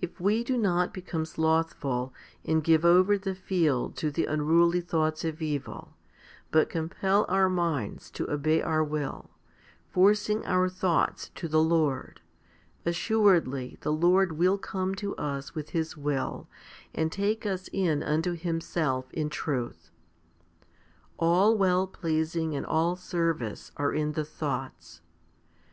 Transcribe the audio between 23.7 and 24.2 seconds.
are in